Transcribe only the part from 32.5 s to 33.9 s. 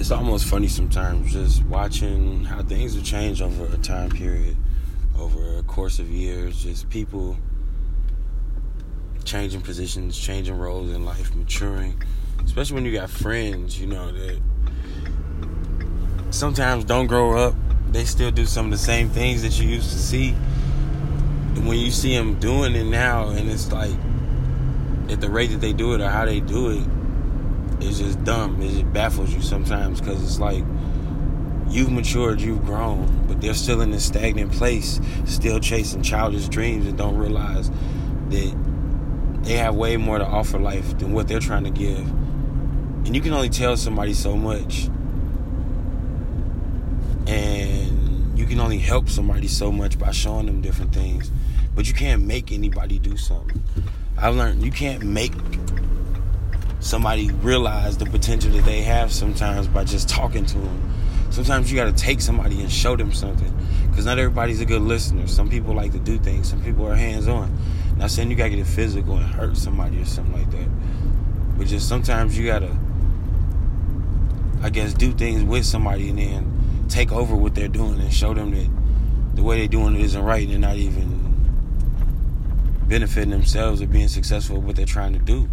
grown, but they're still in